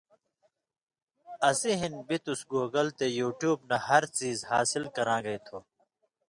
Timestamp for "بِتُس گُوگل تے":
2.07-3.05